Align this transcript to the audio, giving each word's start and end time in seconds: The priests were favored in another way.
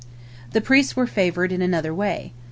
The 0.53 0.61
priests 0.61 0.95
were 0.95 1.05
favored 1.05 1.51
in 1.51 1.61
another 1.61 1.93
way. 1.93 2.33